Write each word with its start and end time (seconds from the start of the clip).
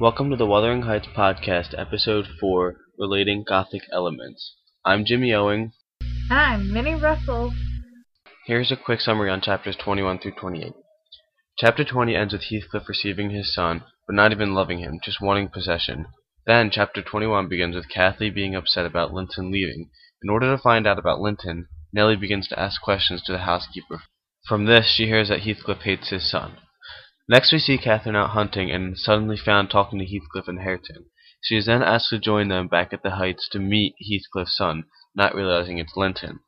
Welcome 0.00 0.30
to 0.30 0.36
the 0.36 0.44
Wuthering 0.44 0.82
Heights 0.82 1.06
Podcast, 1.16 1.72
Episode 1.78 2.26
4 2.40 2.74
Relating 2.98 3.44
Gothic 3.48 3.82
Elements. 3.92 4.56
I'm 4.84 5.04
Jimmy 5.04 5.32
Owing. 5.32 5.70
I'm 6.28 6.72
Minnie 6.72 6.96
Russell. 6.96 7.52
Here's 8.44 8.72
a 8.72 8.76
quick 8.76 9.00
summary 9.00 9.30
on 9.30 9.40
chapters 9.40 9.76
21 9.76 10.18
through 10.18 10.32
28. 10.32 10.72
Chapter 11.58 11.84
20 11.84 12.16
ends 12.16 12.32
with 12.32 12.42
Heathcliff 12.50 12.88
receiving 12.88 13.30
his 13.30 13.54
son, 13.54 13.84
but 14.08 14.16
not 14.16 14.32
even 14.32 14.52
loving 14.52 14.80
him, 14.80 14.98
just 15.00 15.20
wanting 15.20 15.46
possession. 15.46 16.06
Then, 16.44 16.70
chapter 16.72 17.00
21 17.00 17.48
begins 17.48 17.76
with 17.76 17.88
Cathy 17.88 18.30
being 18.30 18.56
upset 18.56 18.86
about 18.86 19.14
Linton 19.14 19.52
leaving. 19.52 19.90
In 20.24 20.28
order 20.28 20.50
to 20.50 20.60
find 20.60 20.88
out 20.88 20.98
about 20.98 21.20
Linton, 21.20 21.68
Nellie 21.92 22.16
begins 22.16 22.48
to 22.48 22.58
ask 22.58 22.82
questions 22.82 23.22
to 23.22 23.32
the 23.32 23.38
housekeeper. 23.38 24.02
From 24.48 24.64
this, 24.64 24.92
she 24.92 25.06
hears 25.06 25.28
that 25.28 25.42
Heathcliff 25.42 25.82
hates 25.82 26.08
his 26.08 26.28
son. 26.28 26.56
Next 27.26 27.52
we 27.52 27.58
see 27.58 27.78
Catherine 27.78 28.16
out 28.16 28.30
hunting 28.30 28.70
and 28.70 28.98
suddenly 28.98 29.38
found 29.38 29.70
talking 29.70 29.98
to 29.98 30.04
Heathcliff 30.04 30.46
and 30.46 30.60
Hareton. 30.60 31.06
She 31.40 31.56
is 31.56 31.64
then 31.64 31.82
asked 31.82 32.10
to 32.10 32.18
join 32.18 32.48
them 32.48 32.68
back 32.68 32.92
at 32.92 33.02
the 33.02 33.12
Heights 33.12 33.48
to 33.52 33.58
meet 33.58 33.94
Heathcliff's 33.98 34.54
son, 34.54 34.84
not 35.14 35.34
realizing 35.34 35.78
it's 35.78 35.96
Linton. 35.96 36.40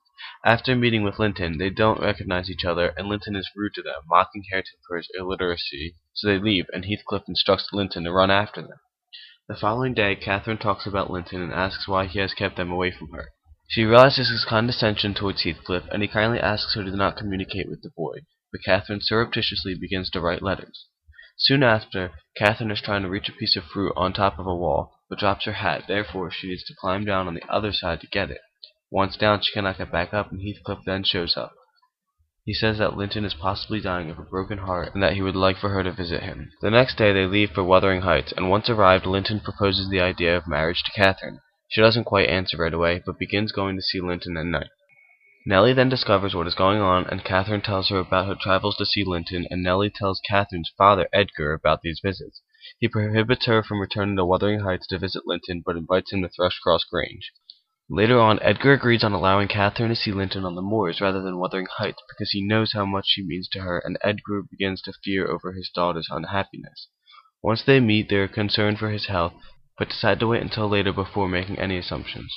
After 0.44 0.76
meeting 0.76 1.02
with 1.02 1.18
Linton, 1.18 1.56
they 1.56 1.70
don't 1.70 2.02
recognize 2.02 2.50
each 2.50 2.66
other, 2.66 2.88
and 2.88 3.08
Linton 3.08 3.36
is 3.36 3.48
rude 3.56 3.72
to 3.72 3.82
them, 3.82 4.02
mocking 4.06 4.44
Hareton 4.50 4.78
for 4.86 4.98
his 4.98 5.08
illiteracy. 5.14 5.94
So 6.12 6.26
they 6.26 6.38
leave, 6.38 6.66
and 6.74 6.84
Heathcliff 6.84 7.22
instructs 7.26 7.72
Linton 7.72 8.04
to 8.04 8.12
run 8.12 8.30
after 8.30 8.60
them. 8.60 8.78
The 9.48 9.56
following 9.56 9.94
day, 9.94 10.14
Catherine 10.14 10.58
talks 10.58 10.86
about 10.86 11.10
Linton 11.10 11.40
and 11.40 11.54
asks 11.54 11.88
why 11.88 12.04
he 12.04 12.18
has 12.18 12.34
kept 12.34 12.56
them 12.56 12.70
away 12.70 12.90
from 12.90 13.12
her. 13.12 13.30
She 13.66 13.84
realizes 13.84 14.28
his 14.28 14.44
condescension 14.44 15.14
towards 15.14 15.42
Heathcliff, 15.44 15.84
and 15.90 16.02
he 16.02 16.08
kindly 16.08 16.38
asks 16.38 16.74
her 16.74 16.84
to 16.84 16.94
not 16.94 17.16
communicate 17.16 17.70
with 17.70 17.80
the 17.80 17.92
boy 17.96 18.18
Catherine 18.58 19.00
surreptitiously 19.02 19.74
begins 19.74 20.10
to 20.10 20.20
write 20.20 20.42
letters. 20.42 20.86
Soon 21.38 21.62
after, 21.62 22.12
Catherine 22.36 22.70
is 22.70 22.80
trying 22.80 23.02
to 23.02 23.10
reach 23.10 23.28
a 23.28 23.32
piece 23.32 23.56
of 23.56 23.64
fruit 23.64 23.92
on 23.96 24.12
top 24.12 24.38
of 24.38 24.46
a 24.46 24.54
wall, 24.54 24.94
but 25.10 25.18
drops 25.18 25.44
her 25.44 25.52
hat, 25.52 25.84
therefore 25.86 26.30
she 26.30 26.48
needs 26.48 26.64
to 26.64 26.74
climb 26.74 27.04
down 27.04 27.28
on 27.28 27.34
the 27.34 27.44
other 27.50 27.72
side 27.72 28.00
to 28.00 28.06
get 28.06 28.30
it. 28.30 28.40
Once 28.90 29.16
down 29.16 29.42
she 29.42 29.52
cannot 29.52 29.76
get 29.76 29.92
back 29.92 30.14
up, 30.14 30.32
and 30.32 30.40
Heathcliff 30.40 30.78
then 30.86 31.04
shows 31.04 31.36
up. 31.36 31.52
He 32.46 32.54
says 32.54 32.78
that 32.78 32.96
Linton 32.96 33.24
is 33.24 33.34
possibly 33.34 33.80
dying 33.80 34.08
of 34.08 34.18
a 34.18 34.22
broken 34.22 34.58
heart, 34.58 34.94
and 34.94 35.02
that 35.02 35.12
he 35.12 35.20
would 35.20 35.36
like 35.36 35.58
for 35.58 35.70
her 35.70 35.82
to 35.82 35.92
visit 35.92 36.22
him. 36.22 36.52
The 36.62 36.70
next 36.70 36.96
day 36.96 37.12
they 37.12 37.26
leave 37.26 37.50
for 37.50 37.64
Wuthering 37.64 38.02
Heights, 38.02 38.32
and 38.36 38.48
once 38.48 38.70
arrived 38.70 39.04
Linton 39.04 39.40
proposes 39.40 39.90
the 39.90 40.00
idea 40.00 40.36
of 40.36 40.46
marriage 40.46 40.82
to 40.84 40.92
Catherine. 40.92 41.40
She 41.68 41.80
doesn't 41.80 42.04
quite 42.04 42.28
answer 42.28 42.56
right 42.56 42.72
away, 42.72 43.02
but 43.04 43.18
begins 43.18 43.50
going 43.52 43.76
to 43.76 43.82
see 43.82 44.00
Linton 44.00 44.36
at 44.36 44.46
night. 44.46 44.70
Nellie 45.48 45.74
then 45.74 45.88
discovers 45.88 46.34
what 46.34 46.48
is 46.48 46.56
going 46.56 46.80
on, 46.80 47.06
and 47.06 47.22
Catherine 47.22 47.60
tells 47.60 47.88
her 47.90 47.98
about 47.98 48.26
her 48.26 48.34
travels 48.34 48.74
to 48.78 48.84
see 48.84 49.04
Linton, 49.04 49.46
and 49.48 49.62
Nellie 49.62 49.90
tells 49.94 50.20
Catherine's 50.28 50.72
father, 50.76 51.08
Edgar, 51.12 51.52
about 51.52 51.82
these 51.82 52.00
visits. 52.02 52.42
He 52.80 52.88
prohibits 52.88 53.46
her 53.46 53.62
from 53.62 53.80
returning 53.80 54.16
to 54.16 54.24
Wuthering 54.24 54.58
Heights 54.58 54.88
to 54.88 54.98
visit 54.98 55.22
Linton, 55.24 55.62
but 55.64 55.76
invites 55.76 56.12
him 56.12 56.22
to 56.22 56.28
Thrushcross 56.28 56.82
Grange. 56.90 57.30
Later 57.88 58.18
on, 58.18 58.40
Edgar 58.42 58.72
agrees 58.72 59.04
on 59.04 59.12
allowing 59.12 59.46
Catherine 59.46 59.90
to 59.90 59.94
see 59.94 60.10
Linton 60.10 60.44
on 60.44 60.56
the 60.56 60.62
moors 60.62 61.00
rather 61.00 61.22
than 61.22 61.38
Wuthering 61.38 61.68
Heights, 61.76 62.02
because 62.08 62.32
he 62.32 62.44
knows 62.44 62.72
how 62.72 62.84
much 62.84 63.04
she 63.06 63.22
means 63.22 63.48
to 63.50 63.60
her, 63.60 63.78
and 63.78 63.98
Edgar 64.02 64.42
begins 64.50 64.82
to 64.82 64.92
fear 65.04 65.28
over 65.28 65.52
his 65.52 65.70
daughter's 65.72 66.08
unhappiness. 66.10 66.88
Once 67.40 67.62
they 67.62 67.78
meet, 67.78 68.08
they 68.08 68.16
are 68.16 68.26
concerned 68.26 68.80
for 68.80 68.90
his 68.90 69.06
health, 69.06 69.34
but 69.78 69.90
decide 69.90 70.18
to 70.18 70.26
wait 70.26 70.42
until 70.42 70.68
later 70.68 70.92
before 70.92 71.28
making 71.28 71.60
any 71.60 71.78
assumptions. 71.78 72.34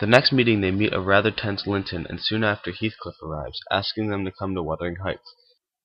The 0.00 0.06
next 0.06 0.32
meeting 0.32 0.62
they 0.62 0.70
meet 0.70 0.94
a 0.94 1.00
rather 1.00 1.30
tense 1.30 1.66
Linton, 1.66 2.06
and 2.08 2.18
soon 2.22 2.42
after 2.42 2.72
Heathcliff 2.72 3.20
arrives, 3.22 3.60
asking 3.70 4.08
them 4.08 4.24
to 4.24 4.32
come 4.32 4.54
to 4.54 4.62
Wuthering 4.62 4.96
Heights. 4.96 5.34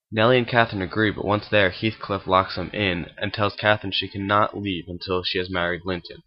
Nellie 0.09 0.37
and 0.37 0.47
Catherine 0.47 0.81
agree, 0.81 1.11
but 1.11 1.25
once 1.25 1.49
there 1.49 1.69
Heathcliff 1.69 2.25
locks 2.25 2.55
them 2.55 2.69
in, 2.71 3.11
and 3.17 3.33
tells 3.33 3.57
Catherine 3.57 3.91
she 3.91 4.07
cannot 4.07 4.57
leave 4.57 4.85
until 4.87 5.23
she 5.23 5.37
has 5.37 5.49
married 5.49 5.81
Linton. 5.83 6.23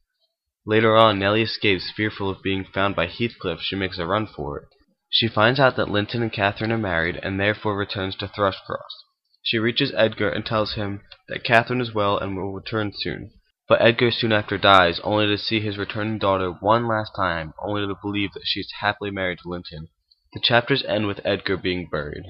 Later 0.66 0.98
on, 0.98 1.18
Nellie 1.18 1.40
escapes, 1.40 1.90
fearful 1.90 2.28
of 2.28 2.42
being 2.42 2.62
found 2.62 2.94
by 2.94 3.06
Heathcliff. 3.06 3.62
She 3.62 3.74
makes 3.74 3.96
a 3.96 4.04
run 4.04 4.26
for 4.26 4.58
it. 4.58 4.68
She 5.08 5.26
finds 5.26 5.58
out 5.58 5.76
that 5.76 5.88
Linton 5.88 6.20
and 6.20 6.30
Catherine 6.30 6.72
are 6.72 6.76
married, 6.76 7.18
and 7.22 7.40
therefore 7.40 7.74
returns 7.74 8.14
to 8.16 8.28
Thrushcross. 8.28 9.02
She 9.42 9.58
reaches 9.58 9.94
Edgar 9.96 10.28
and 10.28 10.44
tells 10.44 10.74
him 10.74 11.00
that 11.28 11.42
Catherine 11.42 11.80
is 11.80 11.94
well 11.94 12.18
and 12.18 12.36
will 12.36 12.52
return 12.52 12.92
soon. 12.94 13.30
But 13.68 13.82
Edgar 13.82 14.10
soon 14.10 14.32
after 14.32 14.56
dies, 14.56 14.98
only 15.04 15.26
to 15.26 15.36
see 15.36 15.60
his 15.60 15.76
returning 15.76 16.18
daughter 16.18 16.50
one 16.50 16.88
last 16.88 17.12
time, 17.14 17.52
only 17.60 17.86
to 17.86 17.94
believe 18.00 18.32
that 18.32 18.46
she 18.46 18.60
is 18.60 18.72
happily 18.80 19.10
married 19.10 19.40
to 19.40 19.48
Linton. 19.50 19.88
The 20.32 20.40
chapters 20.40 20.82
end 20.88 21.06
with 21.06 21.20
Edgar 21.22 21.58
being 21.58 21.86
buried. 21.90 22.24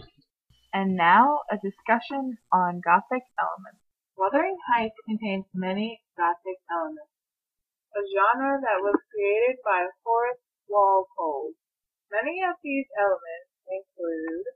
And 0.75 0.97
now 0.97 1.43
a 1.49 1.57
discussion 1.57 2.39
on 2.53 2.81
Gothic 2.83 3.23
elements. 3.39 3.87
Wuthering 4.17 4.59
Heights 4.67 4.99
contains 5.07 5.47
many 5.55 6.03
Gothic 6.17 6.59
elements, 6.69 7.15
a 7.95 8.03
genre 8.03 8.59
that 8.61 8.83
was 8.83 8.99
created 9.15 9.63
by 9.65 9.87
Horace 10.03 10.43
Walpole. 10.69 11.55
Many 12.11 12.43
of 12.43 12.57
these 12.65 12.87
elements 12.99 13.55
include 13.71 14.47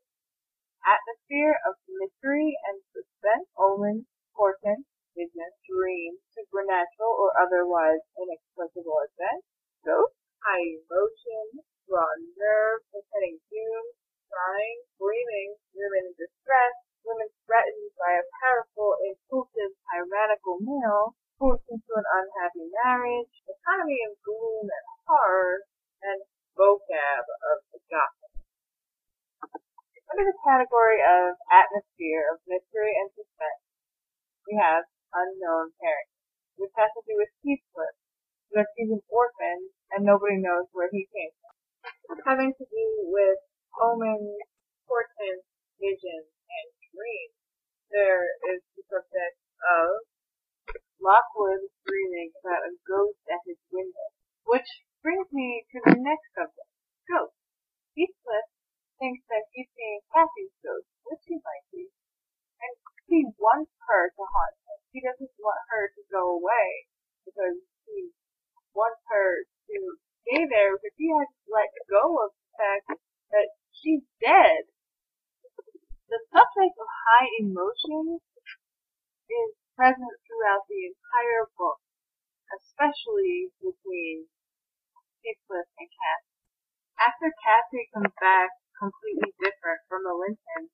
atmosphere 0.83 1.55
of 1.63 1.79
mystery 1.87 2.59
and 2.67 2.83
suspense, 2.91 3.47
omens, 3.57 4.07
portents, 4.35 4.89
visions, 5.13 5.57
dreams, 5.65 6.21
supernatural 6.33 7.13
or 7.13 7.37
otherwise 7.37 8.01
inexplicable 8.17 8.99
events, 9.09 9.47
ghosts, 9.85 10.19
high 10.43 10.65
emotion, 10.83 11.63
raw 11.89 12.13
nerve, 12.39 12.83
impending 12.91 13.39
doom, 13.53 13.85
crying, 14.33 14.79
screaming, 14.97 15.57
women 15.77 16.09
in 16.09 16.15
distress, 16.17 16.75
women 17.05 17.29
threatened 17.45 17.93
by 17.99 18.17
a 18.17 18.29
powerful, 18.41 18.97
impulsive, 19.03 19.77
tyrannical 19.91 20.59
male, 20.63 21.15
forced 21.37 21.67
into 21.69 21.93
an 21.99 22.07
unhappy 22.07 22.67
marriage, 22.83 23.33
economy 23.45 24.01
of 24.09 24.17
gloom 24.23 24.67
and 24.71 24.87
horror, 25.05 25.67
and 26.03 26.21
vocab 26.57 27.25
of 27.53 27.59
the 27.75 27.81
Gothic. 27.91 28.33
Under 30.13 30.29
the 30.29 30.39
category 30.45 31.01
of 31.01 31.41
atmosphere 31.49 32.29
of 32.29 32.45
mystery 32.45 32.93
and 33.01 33.09
suspense, 33.17 33.65
we 34.45 34.61
have 34.61 34.85
unknown 35.13 35.77
character, 35.77 36.21
which 36.57 36.73
has 36.77 36.91
to 36.97 37.03
do 37.05 37.15
with 37.21 37.33
Heathcliff, 37.45 37.97
because 38.49 38.69
he's 38.77 38.93
an 38.93 39.05
orphan 39.09 39.73
and 39.93 40.05
nobody 40.05 40.41
knows 40.41 40.69
where 40.73 40.89
he 40.93 41.09
came 41.09 41.33
from. 41.41 42.21
Having 42.29 42.53
to 42.57 42.65
do 42.69 42.87
with 43.09 43.41
omens, 43.81 44.37
portents, 44.85 45.49
visions, 45.81 46.29
and 46.29 46.67
dreams. 46.93 47.37
There 47.89 48.25
is 48.53 48.61
the 48.77 48.85
subject 48.89 49.37
of 49.65 50.09
Lockwood 51.01 51.69
dreaming 51.85 52.33
about 52.41 52.69
a 52.69 52.73
ghost 52.85 53.21
at 53.29 53.41
his 53.45 53.61
window. 53.73 54.09
Which 54.49 54.69
brings 55.01 55.29
me 55.33 55.65
to 55.73 55.79
the 55.89 55.97
next 56.01 56.29
subject, 56.37 56.73
ghosts. 57.09 57.37
Heathcliff 57.97 58.49
thinks 59.01 59.25
that 59.29 59.45
he's 59.53 59.69
seeing 59.77 60.01
Cathy's 60.13 60.57
ghost, 60.65 60.89
which 61.05 61.25
he 61.29 61.37
might 61.41 61.67
be, 61.73 61.89
and 62.61 62.73
he 63.09 63.29
wants 63.37 63.73
her 63.89 64.09
to 64.09 64.25
haunt 64.25 64.57
he 64.93 65.01
doesn't 65.01 65.33
want 65.41 65.61
her 65.73 65.89
to 65.89 66.03
go 66.13 66.32
away 66.43 66.91
because 67.23 67.63
he 67.87 68.11
wants 68.75 68.99
her 69.07 69.47
to 69.47 69.79
stay 70.27 70.43
there 70.51 70.75
because 70.75 70.97
he 70.99 71.07
has 71.15 71.31
to 71.31 71.47
let 71.55 71.71
go 71.87 72.19
of 72.27 72.35
the 72.35 72.51
fact 72.59 72.85
that 73.31 73.47
she's 73.71 74.03
dead. 74.19 74.67
The 76.11 76.21
subject 76.29 76.75
of 76.77 76.89
high 77.09 77.31
emotions 77.41 78.21
is 79.31 79.51
present 79.79 80.15
throughout 80.29 80.67
the 80.69 80.93
entire 80.93 81.49
book, 81.57 81.81
especially 82.53 83.49
between 83.63 84.29
Heathcliff 85.25 85.69
and 85.81 85.89
Cathy. 85.89 86.37
After 87.01 87.29
Cathy 87.41 87.89
comes 87.97 88.13
back 88.21 88.53
completely 88.77 89.33
different 89.41 89.81
from 89.89 90.05
the 90.05 90.13
Linton, 90.13 90.69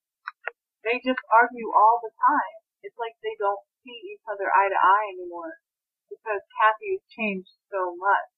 they 0.83 0.99
just 1.05 1.23
argue 1.31 1.71
all 1.71 2.03
the 2.03 2.11
time. 2.19 2.59
It's 2.83 2.99
like 2.99 3.15
they 3.23 3.37
don't 3.39 3.62
see 3.87 3.97
other 4.28 4.53
eye 4.53 4.69
to 4.69 4.77
eye 4.77 5.09
anymore 5.16 5.59
because 6.12 6.44
Cathy 6.61 7.00
has 7.00 7.05
changed 7.08 7.52
so 7.73 7.97
much. 7.97 8.29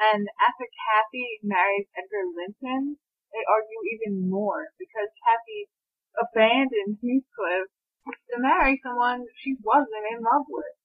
And 0.00 0.28
after 0.40 0.64
Cathy 0.64 1.40
marries 1.44 1.90
Edgar 1.92 2.24
Linton, 2.32 2.96
they 3.32 3.44
argue 3.44 3.82
even 3.92 4.30
more 4.30 4.72
because 4.80 5.12
Cathy 5.20 5.68
abandoned 6.16 6.98
Heathcliff 7.04 7.68
to 8.08 8.36
marry 8.40 8.80
someone 8.80 9.28
she 9.36 9.60
wasn't 9.60 10.08
in 10.08 10.24
love 10.24 10.48
with. 10.48 10.76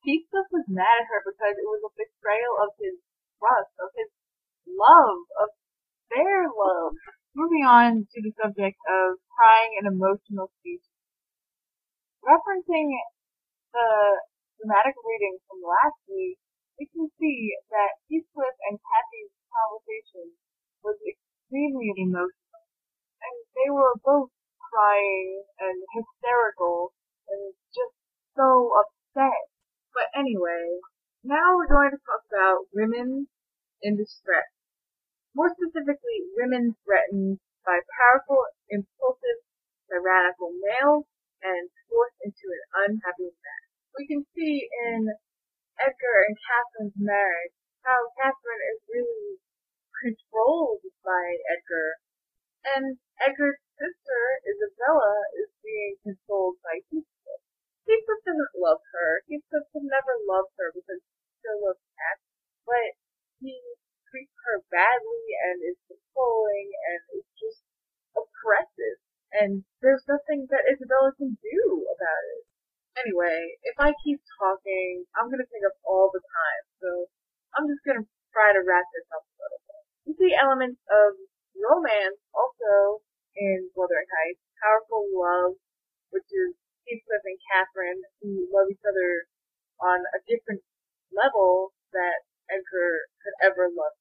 Heathcliff 0.00 0.48
was 0.48 0.66
mad 0.72 1.04
at 1.04 1.10
her 1.12 1.20
because 1.22 1.54
it 1.60 1.68
was 1.68 1.84
a 1.84 1.92
betrayal 1.92 2.56
of 2.64 2.72
his 2.80 2.96
trust, 3.36 3.74
of 3.76 3.92
his 3.92 4.10
love, 4.64 5.28
of 5.36 5.48
their 6.08 6.48
love. 6.48 6.96
Moving 7.36 7.64
on 7.64 8.08
to 8.08 8.18
the 8.20 8.32
subject 8.40 8.76
of 8.88 9.20
crying 9.36 9.76
and 9.80 9.88
emotional 9.88 10.52
speech 10.60 10.84
Referencing 12.22 12.94
the 13.72 14.20
dramatic 14.60 14.94
reading 15.00 15.40
from 15.48 15.64
last 15.64 15.98
week, 16.08 16.38
we 16.78 16.86
can 16.92 17.08
see 17.18 17.56
that 17.72 18.00
Heathcliff 18.08 18.56
and 18.68 18.76
Cathy's 18.78 19.32
conversation 19.48 20.36
was 20.84 20.96
extremely 21.04 21.92
emotional, 21.96 22.64
and 23.20 23.36
they 23.56 23.68
were 23.72 23.96
both 24.04 24.30
crying 24.72 25.44
and 25.60 25.76
hysterical 25.92 26.92
and 27.28 27.52
just 27.72 27.96
so 28.36 28.72
upset 28.76 29.48
But 29.92 30.08
Anyway, 30.16 30.80
now 31.24 31.56
we're 31.56 31.68
going 31.68 31.92
to 31.92 32.00
talk 32.04 32.24
about 32.32 32.68
women 32.72 33.28
in 33.82 33.96
distress. 33.96 34.48
More 35.34 35.52
specifically, 35.52 36.28
women 36.36 36.76
threatened 36.84 37.40
by 37.64 37.80
powerful, 38.00 38.44
impulsive, 38.68 39.40
tyrannical 39.88 40.52
males 40.56 41.04
and 41.42 41.68
forced 41.90 42.18
into 42.22 42.46
an 42.54 42.64
unhappy 42.86 43.34
marriage. 43.34 43.74
We 43.98 44.06
can 44.06 44.22
see 44.32 44.70
in 44.86 45.10
Edgar 45.78 46.16
and 46.30 46.38
Catherine's 46.38 46.96
marriage 46.96 47.54
how 47.82 48.14
Catherine 48.14 48.64
is 48.72 48.80
really 48.86 49.42
controlled 50.02 50.86
by 51.02 51.38
Edgar, 51.50 51.98
and 52.62 52.98
Edgar's 53.18 53.58
sister, 53.74 54.22
Isabella, 54.46 55.26
is 55.42 55.50
being 55.62 55.98
controlled 56.06 56.62
by 56.62 56.78
Heathcliff. 56.86 57.42
Heathcliff 57.86 58.22
doesn't 58.22 58.54
love 58.54 58.82
her. 58.94 59.26
Heathcliff 59.26 59.66
will 59.74 59.86
never 59.90 60.14
love 60.30 60.46
her 60.58 60.70
because 60.70 61.02
he 61.02 61.22
still 61.42 61.58
loves 61.66 61.82
Catherine, 61.98 62.46
but 62.66 62.90
he 63.42 63.58
treats 64.10 64.34
her 64.46 64.62
badly 64.70 65.26
and 65.50 65.58
is 65.66 65.78
And 69.42 69.66
there's 69.82 70.06
nothing 70.06 70.46
that 70.54 70.70
Isabella 70.70 71.10
can 71.18 71.34
do 71.34 71.62
about 71.90 72.22
it. 72.38 72.42
Anyway, 73.02 73.58
if 73.66 73.74
I 73.82 73.90
keep 74.06 74.22
talking, 74.38 75.02
I'm 75.18 75.26
gonna 75.34 75.50
take 75.50 75.66
up 75.66 75.74
all 75.82 76.14
the 76.14 76.22
time, 76.22 76.64
so 76.78 77.10
I'm 77.58 77.66
just 77.66 77.82
gonna 77.82 78.06
try 78.30 78.54
to 78.54 78.62
wrap 78.62 78.86
this 78.94 79.08
up 79.10 79.26
a 79.26 79.34
little 79.42 79.62
bit. 79.66 79.82
We 80.06 80.10
see 80.14 80.38
elements 80.38 80.78
of 80.86 81.18
romance 81.58 82.22
also 82.30 83.02
in 83.34 83.66
Wuthering 83.74 84.06
Heights. 84.06 84.46
Powerful 84.62 85.10
love, 85.10 85.58
which 86.14 86.30
is 86.30 86.54
Heathcliff 86.86 87.26
and 87.26 87.40
Catherine 87.50 88.02
who 88.22 88.46
love 88.46 88.70
each 88.70 88.86
other 88.86 89.26
on 89.82 90.06
a 90.14 90.22
different 90.30 90.62
level 91.10 91.74
that 91.90 92.22
Edgar 92.46 93.10
could 93.26 93.34
ever 93.42 93.66
love 93.74 93.96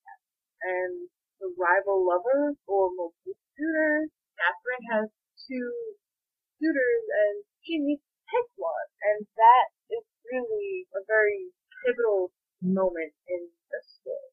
and 0.61 1.09
the 1.41 1.49
rival 1.57 2.05
lovers 2.05 2.53
or 2.69 2.93
suitors. 3.57 4.13
Catherine 4.37 4.85
has 4.93 5.09
two 5.51 5.99
suitors 6.55 7.03
and 7.11 7.43
she 7.59 7.75
needs 7.75 7.99
to 7.99 8.23
pick 8.31 8.47
one. 8.55 8.87
And 9.03 9.27
that 9.35 9.67
is 9.91 10.07
really 10.31 10.87
a 10.95 11.03
very 11.03 11.51
pivotal 11.83 12.31
moment 12.63 13.11
in 13.27 13.51
the 13.67 13.81
story. 13.83 14.31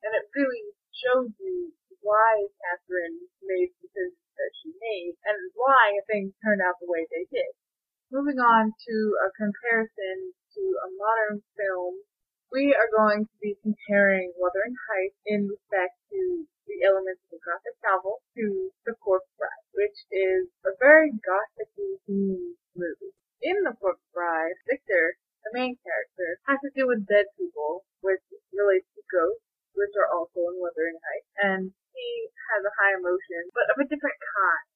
And 0.00 0.16
it 0.16 0.32
really 0.32 0.72
shows 0.96 1.36
you 1.36 1.76
why 2.00 2.48
Catherine 2.64 3.28
made 3.44 3.76
the 3.76 3.92
decisions 3.92 4.32
that 4.40 4.52
she 4.56 4.72
made 4.80 5.20
and 5.28 5.52
why 5.52 6.00
things 6.08 6.32
turned 6.40 6.64
out 6.64 6.80
the 6.80 6.88
way 6.88 7.04
they 7.12 7.28
did. 7.28 7.52
Moving 8.08 8.40
on 8.40 8.72
to 8.72 8.96
a 9.20 9.28
comparison 9.36 10.32
to 10.56 10.62
a 10.80 10.88
modern 10.96 11.44
film 11.54 12.00
we 12.52 12.76
are 12.76 12.92
going 12.92 13.24
to 13.24 13.36
be 13.40 13.56
comparing 13.64 14.28
Wuthering 14.36 14.76
Heights 14.92 15.16
in 15.24 15.48
respect 15.48 15.96
to 16.12 16.44
the 16.68 16.84
elements 16.84 17.24
of 17.24 17.40
the 17.40 17.40
graphic 17.40 17.80
novel 17.80 18.20
to 18.36 18.68
The 18.84 18.92
which 18.92 19.21
is 20.10 20.48
a 20.66 20.72
very 20.80 21.12
gothically 21.22 22.00
themed 22.08 22.58
movie. 22.74 23.14
In 23.42 23.62
The 23.62 23.74
Corpse 23.78 24.06
Bride, 24.14 24.56
Victor, 24.70 25.18
the 25.44 25.54
main 25.54 25.76
character, 25.82 26.38
has 26.46 26.58
to 26.62 26.70
do 26.74 26.86
with 26.86 27.06
dead 27.06 27.26
people, 27.38 27.84
which 28.00 28.22
relates 28.54 28.86
to 28.94 29.02
ghosts, 29.10 29.46
which 29.74 29.94
are 29.98 30.10
also 30.10 30.46
in 30.50 30.62
Wuthering 30.62 30.98
Heights, 30.98 31.30
and 31.42 31.62
he 31.94 32.10
has 32.54 32.62
a 32.64 32.76
high 32.78 32.94
emotion, 32.94 33.50
but 33.54 33.68
of 33.74 33.82
a 33.82 33.88
different 33.88 34.18
kind. 34.18 34.66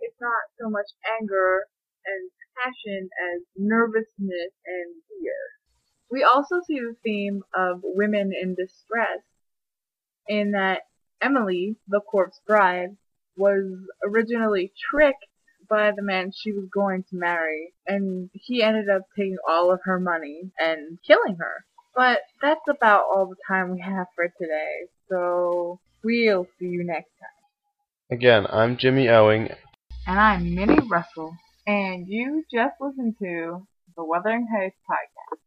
It's 0.00 0.20
not 0.20 0.50
so 0.58 0.68
much 0.68 0.88
anger 1.04 1.68
and 2.04 2.30
passion 2.56 3.08
as 3.32 3.42
nervousness 3.56 4.52
and 4.64 4.88
fear. 5.08 5.40
We 6.10 6.22
also 6.22 6.60
see 6.66 6.78
the 6.78 6.96
theme 7.02 7.42
of 7.54 7.80
women 7.82 8.32
in 8.32 8.54
distress 8.54 9.24
in 10.28 10.52
that 10.52 10.82
Emily, 11.20 11.76
the 11.88 12.00
corpse 12.00 12.40
bride, 12.46 12.96
was 13.36 13.64
originally 14.04 14.72
tricked 14.90 15.26
by 15.68 15.90
the 15.90 16.02
man 16.02 16.32
she 16.34 16.52
was 16.52 16.68
going 16.72 17.04
to 17.10 17.16
marry, 17.16 17.72
and 17.86 18.30
he 18.32 18.62
ended 18.62 18.88
up 18.88 19.02
taking 19.16 19.36
all 19.48 19.72
of 19.72 19.80
her 19.84 19.98
money 19.98 20.50
and 20.58 20.98
killing 21.06 21.36
her. 21.38 21.64
But 21.94 22.20
that's 22.42 22.66
about 22.68 23.04
all 23.04 23.26
the 23.26 23.36
time 23.48 23.70
we 23.70 23.80
have 23.80 24.06
for 24.14 24.28
today, 24.40 24.86
so 25.08 25.78
we'll 26.02 26.46
see 26.58 26.66
you 26.66 26.84
next 26.84 27.10
time. 27.20 28.18
Again, 28.18 28.46
I'm 28.50 28.76
Jimmy 28.76 29.08
Owing. 29.08 29.48
And 30.06 30.18
I'm 30.18 30.54
Minnie 30.54 30.86
Russell, 30.86 31.34
and 31.66 32.06
you 32.06 32.44
just 32.52 32.74
listened 32.80 33.16
to 33.20 33.66
the 33.96 34.04
Wuthering 34.04 34.46
Heights 34.54 34.76
podcast. 34.88 35.38